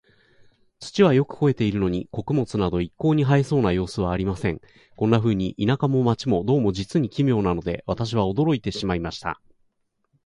[0.79, 4.59] 土はよく肥えているのに、穀物など一向に生えそうな様子はありません。
[4.95, 9.39] こんなふうに、田舎も街も、どうも実に奇妙なので、私は驚いてしまいました。